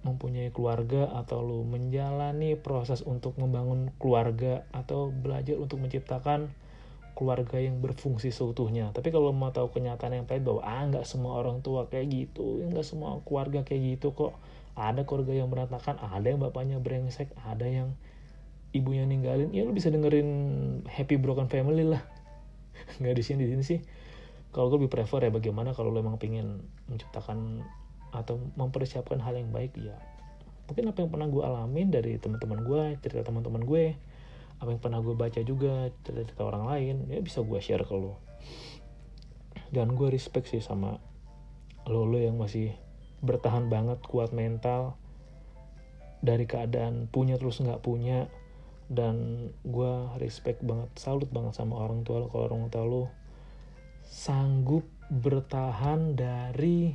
mempunyai 0.07 0.55
keluarga 0.55 1.11
atau 1.19 1.43
lu 1.43 1.67
menjalani 1.67 2.55
proses 2.55 3.03
untuk 3.03 3.37
membangun 3.37 3.91
keluarga 3.99 4.65
atau 4.73 5.11
belajar 5.11 5.59
untuk 5.59 5.83
menciptakan 5.83 6.49
keluarga 7.13 7.61
yang 7.61 7.85
berfungsi 7.85 8.33
seutuhnya. 8.33 8.97
Tapi 8.97 9.13
kalau 9.13 9.29
mau 9.37 9.53
tahu 9.53 9.69
kenyataan 9.77 10.23
yang 10.23 10.25
pahit 10.25 10.41
bahwa 10.41 10.65
ah 10.65 10.89
nggak 10.89 11.05
semua 11.05 11.37
orang 11.37 11.61
tua 11.61 11.85
kayak 11.93 12.09
gitu 12.09 12.65
nggak 12.65 12.87
semua 12.87 13.21
keluarga 13.29 13.61
kayak 13.61 14.01
gitu 14.01 14.17
kok 14.17 14.41
ada 14.81 15.05
keluarga 15.05 15.37
yang 15.37 15.53
berantakan 15.53 16.01
ada 16.01 16.25
yang 16.25 16.41
bapaknya 16.41 16.81
brengsek 16.81 17.29
ada 17.45 17.69
yang 17.69 18.01
ibunya 18.73 19.05
ninggalin. 19.05 19.51
Ya 19.53 19.67
lu 19.67 19.75
bisa 19.75 19.91
dengerin 19.93 20.29
happy 20.87 21.19
broken 21.21 21.51
family 21.51 21.85
lah. 21.85 22.03
Nggak 23.03 23.15
di 23.19 23.25
sini 23.27 23.41
di 23.45 23.51
sini 23.53 23.65
sih. 23.67 23.81
Kalau 24.51 24.73
gue 24.73 24.83
lebih 24.83 24.91
prefer 24.91 25.29
ya 25.29 25.31
bagaimana 25.31 25.77
kalau 25.77 25.95
lo 25.95 26.03
emang 26.03 26.19
pengen 26.19 26.67
menciptakan 26.91 27.63
atau 28.11 28.43
mempersiapkan 28.59 29.23
hal 29.23 29.39
yang 29.39 29.55
baik 29.55 29.77
ya. 29.79 29.95
Mungkin 30.67 30.91
apa 30.91 30.99
yang 31.03 31.11
pernah 31.11 31.29
gue 31.31 31.43
alamin 31.43 31.89
dari 31.91 32.19
teman-teman 32.19 32.63
gue 32.67 32.83
cerita 33.03 33.27
teman-teman 33.27 33.63
gue 33.63 33.85
apa 34.61 34.77
yang 34.77 34.81
pernah 34.83 35.01
gue 35.01 35.17
baca 35.17 35.41
juga 35.41 35.89
cerita-cerita 36.05 36.45
orang 36.45 36.69
lain 36.69 36.97
ya 37.09 37.25
bisa 37.25 37.41
gue 37.41 37.57
share 37.65 37.81
ke 37.81 37.97
lo 37.97 38.21
dan 39.73 39.97
gue 39.97 40.13
respect 40.13 40.53
sih 40.53 40.61
sama 40.61 41.01
lo 41.89 42.05
lo 42.05 42.21
yang 42.21 42.37
masih 42.37 42.77
bertahan 43.21 43.69
banget 43.69 44.01
kuat 44.05 44.33
mental 44.33 44.97
dari 46.21 46.45
keadaan 46.45 47.09
punya 47.09 47.41
terus 47.41 47.61
nggak 47.61 47.81
punya 47.81 48.29
dan 48.91 49.49
gue 49.63 49.93
respect 50.19 50.61
banget 50.67 50.91
salut 50.99 51.31
banget 51.31 51.55
sama 51.57 51.79
orang 51.79 52.03
tua 52.03 52.25
lo. 52.25 52.27
Kalau 52.29 52.45
orang 52.51 52.69
tua 52.69 52.85
lo 52.85 53.05
sanggup 54.03 54.85
bertahan 55.11 56.19
dari 56.19 56.91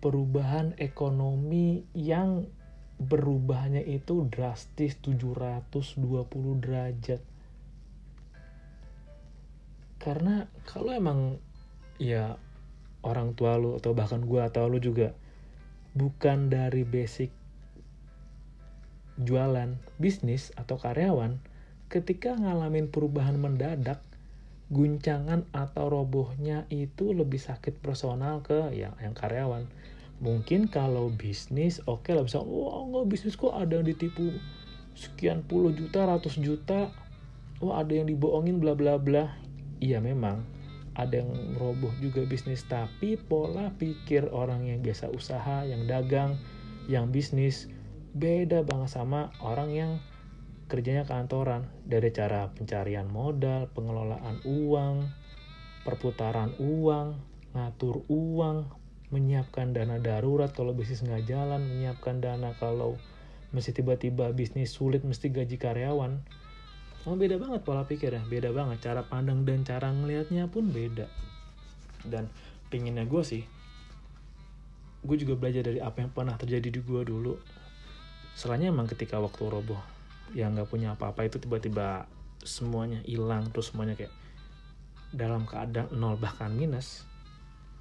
perubahan 0.00 0.72
ekonomi 0.80 1.84
yang 1.92 2.48
berubahnya 2.96 3.84
itu 3.84 4.24
drastis 4.32 4.96
720 5.04 6.64
derajat. 6.64 7.20
Karena 10.00 10.48
kalau 10.64 10.96
emang 10.96 11.36
ya 12.00 12.40
orang 13.06 13.38
tua 13.38 13.54
lu 13.54 13.78
atau 13.78 13.94
bahkan 13.94 14.18
gue 14.26 14.42
atau 14.42 14.66
lu 14.66 14.82
juga 14.82 15.14
bukan 15.94 16.50
dari 16.50 16.82
basic 16.82 17.30
jualan 19.16 19.78
bisnis 19.96 20.52
atau 20.58 20.76
karyawan 20.76 21.40
ketika 21.88 22.34
ngalamin 22.36 22.90
perubahan 22.90 23.38
mendadak 23.38 24.02
guncangan 24.66 25.46
atau 25.54 25.86
robohnya 25.86 26.66
itu 26.74 27.14
lebih 27.14 27.38
sakit 27.38 27.78
personal 27.78 28.42
ke 28.42 28.74
yang 28.74 28.98
yang 28.98 29.14
karyawan. 29.14 29.70
Mungkin 30.18 30.66
kalau 30.66 31.12
bisnis 31.12 31.78
oke 31.86 32.10
okay 32.10 32.12
lah 32.18 32.26
bisa 32.26 32.42
wah 32.42 32.82
nggak 32.82 33.06
bisnis 33.06 33.38
kok 33.38 33.54
ada 33.54 33.78
yang 33.78 33.86
ditipu 33.86 34.34
sekian 34.98 35.46
puluh 35.46 35.70
juta 35.70 36.08
ratus 36.08 36.40
juta 36.40 36.90
wah 37.62 37.78
ada 37.78 37.94
yang 37.94 38.10
dibohongin 38.10 38.58
bla 38.58 38.74
bla 38.74 38.98
bla. 38.98 39.32
Iya 39.78 40.02
memang 40.02 40.42
ada 40.96 41.20
yang 41.20 41.30
roboh 41.60 41.92
juga 42.00 42.24
bisnis 42.24 42.64
tapi 42.64 43.20
pola 43.20 43.70
pikir 43.76 44.32
orang 44.32 44.64
yang 44.64 44.80
biasa 44.80 45.12
usaha 45.12 45.62
yang 45.68 45.84
dagang 45.84 46.40
yang 46.88 47.12
bisnis 47.12 47.68
beda 48.16 48.64
banget 48.64 48.90
sama 48.96 49.28
orang 49.44 49.70
yang 49.70 49.92
kerjanya 50.66 51.04
kantoran 51.04 51.68
dari 51.84 52.10
cara 52.10 52.48
pencarian 52.50 53.06
modal 53.06 53.68
pengelolaan 53.76 54.40
uang 54.48 55.06
perputaran 55.84 56.56
uang 56.58 57.20
ngatur 57.54 58.02
uang 58.08 58.86
menyiapkan 59.14 59.70
dana 59.70 60.02
darurat 60.02 60.50
kalau 60.50 60.74
bisnis 60.74 61.02
nggak 61.06 61.30
jalan, 61.30 61.62
menyiapkan 61.62 62.18
dana 62.18 62.50
kalau 62.58 62.98
mesti 63.54 63.70
tiba-tiba 63.70 64.34
bisnis 64.34 64.74
sulit 64.74 65.06
mesti 65.06 65.30
gaji 65.30 65.56
karyawan. 65.56 66.26
Oh, 67.06 67.14
beda 67.14 67.38
banget 67.38 67.62
pola 67.62 67.86
pikir 67.86 68.10
ya, 68.10 68.22
beda 68.26 68.50
banget 68.50 68.90
cara 68.90 69.06
pandang 69.06 69.46
dan 69.46 69.62
cara 69.62 69.94
ngelihatnya 69.94 70.50
pun 70.50 70.74
beda. 70.74 71.06
Dan 72.02 72.26
pinginnya 72.66 73.06
gue 73.06 73.22
sih, 73.22 73.46
gue 75.06 75.16
juga 75.16 75.38
belajar 75.38 75.62
dari 75.62 75.78
apa 75.78 76.02
yang 76.02 76.10
pernah 76.10 76.34
terjadi 76.34 76.66
di 76.66 76.80
gue 76.82 77.02
dulu. 77.06 77.38
Selainnya 78.34 78.74
emang 78.74 78.90
ketika 78.90 79.22
waktu 79.22 79.38
roboh, 79.46 79.78
yang 80.34 80.58
nggak 80.58 80.66
punya 80.66 80.98
apa-apa 80.98 81.30
itu 81.30 81.38
tiba-tiba 81.38 82.10
semuanya 82.42 83.02
hilang 83.06 83.50
terus 83.54 83.70
semuanya 83.70 83.94
kayak 83.94 84.10
dalam 85.14 85.46
keadaan 85.46 85.90
nol 85.94 86.18
bahkan 86.18 86.50
minus 86.50 87.06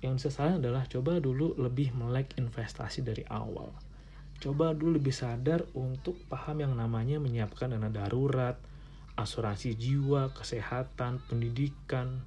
yang 0.06 0.22
salah 0.22 0.62
adalah 0.62 0.86
coba 0.86 1.18
dulu 1.18 1.58
lebih 1.58 1.98
melek 1.98 2.38
investasi 2.38 3.02
dari 3.02 3.26
awal. 3.26 3.74
Coba 4.38 4.78
dulu 4.78 5.02
lebih 5.02 5.10
sadar 5.10 5.66
untuk 5.74 6.14
paham 6.30 6.62
yang 6.62 6.78
namanya 6.78 7.18
menyiapkan 7.18 7.74
dana 7.74 7.90
darurat, 7.90 8.54
asuransi 9.16 9.76
jiwa, 9.80 10.32
kesehatan, 10.36 11.24
pendidikan, 11.28 12.24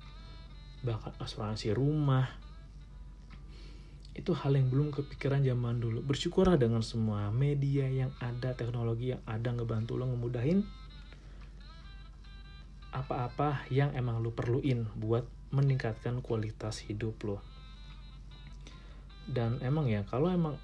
bahkan 0.85 1.13
asuransi 1.21 1.73
rumah. 1.77 2.29
Itu 4.17 4.35
hal 4.35 4.59
yang 4.59 4.73
belum 4.73 4.91
kepikiran 4.91 5.47
zaman 5.47 5.79
dulu. 5.79 6.03
Bersyukurlah 6.03 6.59
dengan 6.59 6.83
semua 6.83 7.31
media 7.31 7.87
yang 7.87 8.11
ada, 8.19 8.57
teknologi 8.57 9.15
yang 9.15 9.23
ada 9.29 9.55
ngebantu 9.55 9.95
lo 9.95 10.11
ngemudahin 10.11 10.67
apa-apa 12.89 13.69
yang 13.69 13.93
emang 13.93 14.25
lo 14.25 14.33
perluin 14.33 14.89
buat 14.97 15.23
meningkatkan 15.53 16.25
kualitas 16.25 16.81
hidup 16.89 17.21
lo 17.25 17.39
dan 19.29 19.61
emang 19.61 19.85
ya 19.93 20.09
kalau 20.09 20.33
emang 20.33 20.57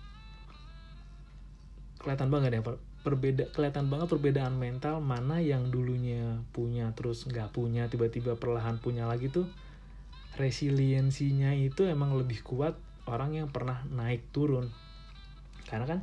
kelihatan 2.00 2.32
banget 2.32 2.56
ya 2.56 2.62
perbeda 3.04 3.52
kelihatan 3.52 3.92
banget 3.92 4.08
perbedaan 4.16 4.56
mental 4.56 5.04
mana 5.04 5.36
yang 5.44 5.68
dulunya 5.68 6.40
punya 6.56 6.88
terus 6.96 7.28
nggak 7.28 7.52
punya 7.52 7.86
tiba-tiba 7.92 8.40
perlahan 8.40 8.80
punya 8.80 9.04
lagi 9.04 9.28
tuh. 9.28 9.44
Resiliensinya 10.34 11.54
itu 11.54 11.86
emang 11.86 12.16
lebih 12.18 12.42
kuat 12.42 12.74
orang 13.06 13.38
yang 13.38 13.48
pernah 13.52 13.84
naik 13.92 14.24
turun. 14.34 14.72
Karena 15.68 15.86
kan 15.86 16.00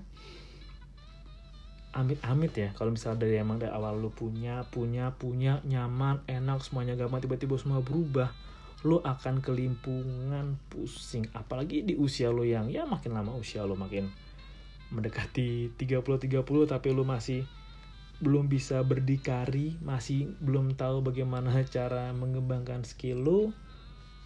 amit-amit 1.92 2.56
ya 2.56 2.70
kalau 2.72 2.96
misalnya 2.96 3.28
dari 3.28 3.36
emang 3.36 3.60
dari 3.60 3.76
awal 3.76 4.00
lu 4.00 4.08
punya 4.16 4.64
punya 4.72 5.12
punya 5.12 5.60
nyaman 5.68 6.24
enak 6.24 6.64
semuanya 6.64 6.96
gampang 6.96 7.20
tiba-tiba 7.20 7.60
semua 7.60 7.84
berubah 7.84 8.32
lo 8.88 9.04
akan 9.04 9.44
kelimpungan 9.44 10.56
pusing. 10.72 11.28
Apalagi 11.36 11.84
di 11.84 12.00
usia 12.00 12.32
lo 12.32 12.48
yang 12.48 12.72
ya 12.72 12.88
makin 12.88 13.12
lama 13.12 13.36
usia 13.36 13.68
lo 13.68 13.76
makin 13.76 14.08
mendekati 14.92 15.72
30-30 15.76 16.44
tapi 16.68 16.88
lo 16.92 17.08
masih 17.08 17.48
belum 18.22 18.46
bisa 18.52 18.86
berdikari 18.86 19.82
masih 19.82 20.38
belum 20.38 20.78
tahu 20.78 21.02
bagaimana 21.02 21.50
cara 21.76 22.14
mengembangkan 22.14 22.86
skill 22.86 23.24
lo 23.24 23.42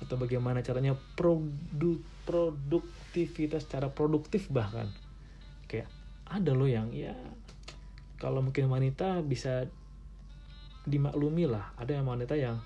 atau 0.04 0.20
bagaimana 0.20 0.60
caranya 0.60 0.94
produk 1.16 2.04
produktivitas 2.26 3.70
cara 3.70 3.94
produktif 3.94 4.50
bahkan. 4.52 4.90
Kayak 5.70 5.88
ada 6.28 6.52
lo 6.52 6.66
yang 6.68 6.92
ya 6.92 7.14
kalau 8.18 8.42
mungkin 8.42 8.68
wanita 8.68 9.22
bisa 9.24 9.70
dimaklumi 10.84 11.48
lah. 11.48 11.72
Ada 11.80 12.02
yang 12.02 12.08
wanita 12.10 12.36
yang 12.36 12.60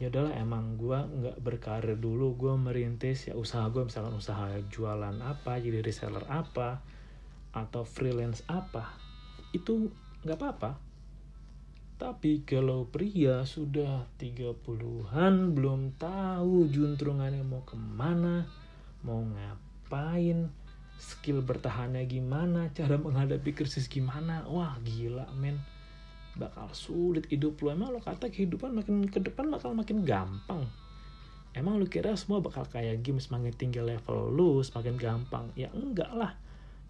ya 0.00 0.10
udahlah 0.10 0.34
emang 0.34 0.78
gue 0.78 0.98
nggak 0.98 1.36
berkarir 1.46 1.94
dulu 1.94 2.34
gue 2.34 2.54
merintis 2.58 3.30
ya 3.30 3.38
usaha 3.38 3.70
gue 3.70 3.86
misalkan 3.86 4.10
usaha 4.18 4.50
jualan 4.66 5.14
apa 5.22 5.62
jadi 5.62 5.78
reseller 5.78 6.26
apa 6.26 6.82
atau 7.52 7.84
freelance 7.84 8.40
apa 8.48 8.96
itu 9.52 9.92
nggak 10.24 10.38
apa-apa. 10.40 10.72
Tapi 12.00 12.42
kalau 12.42 12.90
pria 12.90 13.46
sudah 13.46 14.10
30-an 14.18 15.54
belum 15.54 15.94
tahu 15.94 16.66
juntrungannya 16.66 17.46
mau 17.46 17.62
ke 17.62 17.78
mana 17.78 18.42
mau 19.06 19.22
ngapain 19.22 20.50
skill 20.98 21.42
bertahannya 21.46 22.02
gimana 22.06 22.70
cara 22.74 22.98
menghadapi 22.98 23.54
krisis 23.54 23.86
gimana 23.86 24.42
wah 24.50 24.74
gila 24.82 25.30
men. 25.38 25.62
Bakal 26.32 26.72
sulit 26.74 27.28
hidup 27.28 27.60
lu. 27.60 27.70
Emang 27.70 27.92
lo 27.92 28.00
kata 28.00 28.32
kehidupan 28.32 28.72
makin 28.72 29.06
ke 29.06 29.22
depan 29.22 29.52
bakal 29.52 29.76
makin 29.76 30.02
gampang. 30.02 30.66
Emang 31.52 31.76
lu 31.76 31.86
kira 31.86 32.16
semua 32.16 32.40
bakal 32.40 32.64
kayak 32.66 33.04
game 33.04 33.20
semakin 33.20 33.52
tinggi 33.52 33.78
level 33.78 34.32
lu 34.32 34.64
semakin 34.64 34.96
gampang? 34.96 35.52
Ya 35.54 35.68
enggak 35.70 36.10
lah 36.16 36.34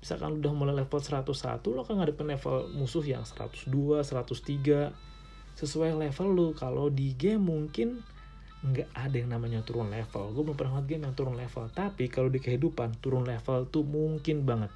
misalkan 0.03 0.43
udah 0.43 0.51
mulai 0.51 0.75
level 0.83 0.99
101 0.99 1.63
lo 1.71 1.87
kan 1.87 1.95
ngadepin 2.03 2.27
level 2.27 2.67
musuh 2.75 3.07
yang 3.07 3.23
102 3.23 3.71
103 4.03 4.91
sesuai 5.55 5.95
level 5.95 6.29
lu 6.35 6.49
kalau 6.59 6.91
di 6.91 7.15
game 7.15 7.39
mungkin 7.39 8.03
nggak 8.63 8.95
ada 8.95 9.17
yang 9.19 9.31
namanya 9.35 9.61
turun 9.67 9.91
level. 9.91 10.31
Gue 10.31 10.43
belum 10.47 10.55
pernah 10.55 10.79
game 10.87 11.03
yang 11.03 11.19
turun 11.19 11.35
level. 11.35 11.67
Tapi 11.75 12.07
kalau 12.07 12.31
di 12.31 12.39
kehidupan 12.39 13.03
turun 13.03 13.27
level 13.27 13.67
tuh 13.67 13.83
mungkin 13.83 14.47
banget. 14.47 14.71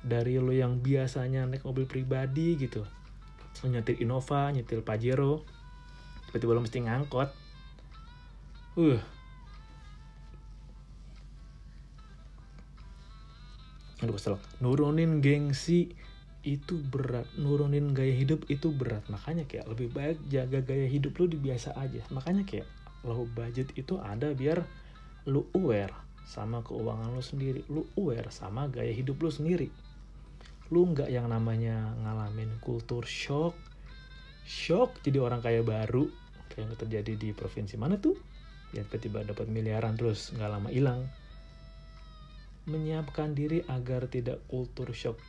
Dari 0.00 0.40
lo 0.40 0.52
yang 0.52 0.80
biasanya 0.80 1.44
naik 1.44 1.68
mobil 1.68 1.84
pribadi 1.84 2.56
gitu. 2.56 2.84
Nyetir 3.64 4.02
Innova 4.02 4.50
nyetir 4.50 4.82
Pajero 4.82 5.46
tiba-tiba 6.28 6.58
lo 6.58 6.60
mesti 6.64 6.80
ngangkot. 6.84 7.28
Uh 8.74 9.13
aduh 14.04 14.16
kesel. 14.20 14.36
Nurunin 14.60 15.24
gengsi 15.24 15.96
itu 16.44 16.76
berat. 16.76 17.24
Nurunin 17.40 17.96
gaya 17.96 18.12
hidup 18.12 18.44
itu 18.52 18.68
berat. 18.68 19.02
Makanya 19.08 19.48
kayak 19.48 19.64
lebih 19.72 19.88
baik 19.90 20.20
jaga 20.28 20.60
gaya 20.60 20.84
hidup 20.84 21.16
lu 21.16 21.26
di 21.26 21.40
biasa 21.40 21.72
aja. 21.80 22.04
Makanya 22.12 22.44
kayak 22.44 22.68
low 23.02 23.24
budget 23.32 23.72
itu 23.74 23.96
ada 23.96 24.30
biar 24.36 24.62
lu 25.24 25.48
aware 25.56 25.92
sama 26.28 26.60
keuangan 26.60 27.16
lu 27.16 27.24
sendiri. 27.24 27.64
Lu 27.72 27.88
aware 27.96 28.28
sama 28.28 28.68
gaya 28.68 28.92
hidup 28.92 29.16
lu 29.24 29.32
sendiri. 29.32 29.72
Lu 30.68 30.84
nggak 30.84 31.08
yang 31.08 31.32
namanya 31.32 31.96
ngalamin 32.04 32.60
kultur 32.60 33.08
shock. 33.08 33.56
Shock 34.44 35.00
jadi 35.00 35.24
orang 35.24 35.40
kaya 35.40 35.64
baru. 35.64 36.04
Kayak 36.52 36.60
yang 36.60 36.72
terjadi 36.76 37.12
di 37.16 37.28
provinsi 37.32 37.80
mana 37.80 37.96
tuh? 37.96 38.14
Ya 38.76 38.84
tiba-tiba 38.84 39.24
dapat 39.24 39.48
miliaran 39.48 39.96
terus 39.96 40.28
nggak 40.36 40.50
lama 40.50 40.68
hilang 40.68 41.08
menyiapkan 42.64 43.36
diri 43.36 43.60
agar 43.68 44.08
tidak 44.08 44.40
kultur 44.48 44.88
shock 44.96 45.20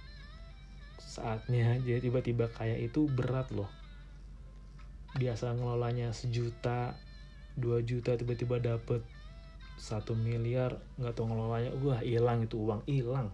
saatnya. 1.00 1.76
Jadi 1.84 2.12
tiba-tiba 2.12 2.48
kayak 2.52 2.92
itu 2.92 3.08
berat 3.12 3.52
loh. 3.52 3.68
Biasa 5.16 5.56
ngelolanya 5.56 6.12
sejuta 6.12 6.96
dua 7.56 7.80
juta 7.80 8.20
tiba-tiba 8.20 8.60
dapet 8.60 9.00
satu 9.80 10.16
miliar 10.16 10.80
nggak 11.00 11.16
tahu 11.16 11.32
ngelolanya. 11.32 11.72
Wah 11.84 12.00
hilang 12.04 12.44
itu 12.44 12.56
uang 12.60 12.84
hilang. 12.88 13.32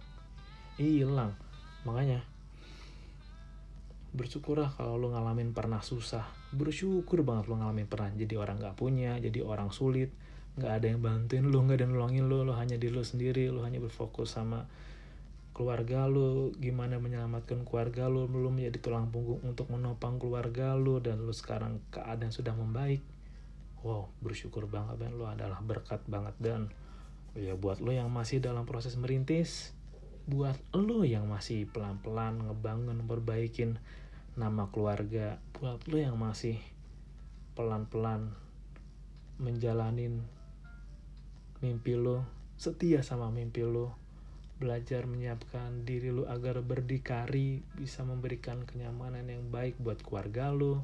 Hilang. 0.78 1.34
Makanya 1.82 2.22
bersyukurlah 4.12 4.74
kalau 4.74 4.98
lo 4.98 5.14
ngalamin 5.14 5.54
pernah 5.54 5.82
susah. 5.82 6.26
Bersyukur 6.54 7.22
banget 7.26 7.50
lo 7.50 7.58
ngalamin 7.58 7.86
pernah 7.86 8.10
jadi 8.14 8.34
orang 8.38 8.58
nggak 8.62 8.78
punya 8.78 9.18
jadi 9.18 9.42
orang 9.42 9.70
sulit 9.74 10.10
nggak 10.52 10.72
ada 10.72 10.86
yang 10.92 11.00
bantuin 11.00 11.44
lo 11.48 11.64
nggak 11.64 11.80
ada 11.80 11.84
yang 11.88 11.94
nolongin 11.96 12.24
lo 12.28 12.44
lo 12.44 12.52
hanya 12.52 12.76
di 12.76 12.92
lo 12.92 13.00
sendiri 13.00 13.48
lo 13.48 13.64
hanya 13.64 13.80
berfokus 13.80 14.36
sama 14.36 14.68
keluarga 15.52 16.08
lu, 16.08 16.56
gimana 16.56 16.96
menyelamatkan 16.96 17.68
keluarga 17.68 18.08
lu, 18.08 18.24
belum 18.24 18.56
menjadi 18.56 18.88
tulang 18.88 19.12
punggung 19.12 19.44
untuk 19.44 19.68
menopang 19.68 20.16
keluarga 20.16 20.72
lu, 20.74 20.98
dan 20.98 21.20
lu 21.20 21.30
sekarang 21.30 21.76
keadaan 21.92 22.32
sudah 22.32 22.56
membaik. 22.56 23.04
Wow, 23.84 24.08
bersyukur 24.24 24.64
banget 24.70 24.96
dan 24.96 25.18
lu 25.18 25.28
adalah 25.28 25.60
berkat 25.60 26.00
banget 26.06 26.38
dan 26.38 26.70
ya 27.34 27.58
buat 27.58 27.82
lu 27.82 27.90
yang 27.92 28.08
masih 28.08 28.40
dalam 28.40 28.64
proses 28.64 28.96
merintis, 28.96 29.76
buat 30.24 30.56
lu 30.72 31.04
yang 31.04 31.28
masih 31.28 31.68
pelan-pelan 31.68 32.46
ngebangun, 32.48 33.04
perbaikin 33.04 33.76
nama 34.38 34.70
keluarga, 34.72 35.42
buat 35.58 35.84
lu 35.90 36.00
yang 36.00 36.16
masih 36.16 36.62
pelan-pelan 37.52 38.32
menjalanin 39.36 40.22
mimpi 41.62 41.94
lu, 41.94 42.20
setia 42.58 43.00
sama 43.06 43.30
mimpi 43.30 43.62
lu, 43.62 43.88
belajar 44.62 45.06
menyiapkan 45.06 45.82
diri 45.82 46.14
lu 46.14 46.26
agar 46.26 46.62
berdikari 46.62 47.62
bisa 47.74 48.06
memberikan 48.06 48.62
kenyamanan 48.62 49.26
yang 49.26 49.50
baik 49.50 49.74
buat 49.82 49.98
keluarga 50.02 50.54
lu 50.54 50.78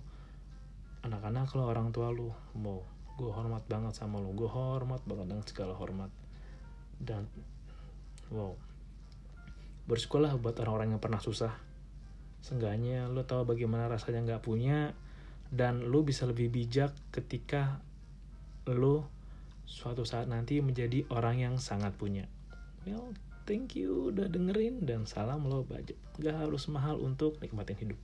anak-anak 1.06 1.54
lo 1.54 1.62
orang 1.70 1.94
tua 1.94 2.10
lu. 2.10 2.34
Mau 2.58 2.82
gue 3.18 3.30
hormat 3.30 3.62
banget 3.66 3.94
sama 3.94 4.18
lu 4.18 4.34
gue 4.34 4.50
hormat 4.50 5.02
banget 5.06 5.26
dengan 5.30 5.46
segala 5.46 5.74
hormat. 5.78 6.10
Dan 6.98 7.30
wow 8.34 8.58
bersyukurlah 9.88 10.36
buat 10.36 10.58
orang-orang 10.60 10.98
yang 10.98 11.02
pernah 11.02 11.22
susah. 11.22 11.54
Seenggaknya 12.44 13.08
lu 13.08 13.24
tahu 13.24 13.48
bagaimana 13.48 13.88
rasanya 13.88 14.20
nggak 14.26 14.44
punya 14.44 14.92
dan 15.48 15.80
lu 15.80 16.04
bisa 16.04 16.28
lebih 16.28 16.52
bijak 16.52 16.92
ketika 17.08 17.80
lu 18.68 19.00
suatu 19.68 20.08
saat 20.08 20.32
nanti 20.32 20.64
menjadi 20.64 21.04
orang 21.12 21.44
yang 21.44 21.54
sangat 21.60 21.92
punya. 22.00 22.24
Well 22.88 23.12
thank 23.44 23.76
you 23.76 24.08
udah 24.08 24.32
dengerin 24.32 24.88
dan 24.88 25.04
salam 25.04 25.44
lo 25.44 25.64
budget 25.64 26.00
gak 26.16 26.36
harus 26.36 26.68
mahal 26.72 26.96
untuk 27.00 27.36
nikmatin 27.44 27.76
hidup 27.76 28.00